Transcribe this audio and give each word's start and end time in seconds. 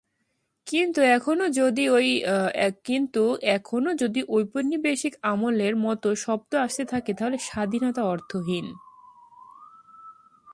কিন্তু 0.67 1.01
এখনো 3.47 3.91
যদি 3.93 4.21
ঔপনিবেশিক 4.29 5.13
আমলের 5.21 5.75
মতো 5.75 6.09
শব্দ 6.15 6.51
আসতে 6.55 6.83
থাকে, 6.85 7.11
তাহলে 7.13 7.37
স্বাধীনতা 7.37 8.01
অর্থহীন। 8.03 8.67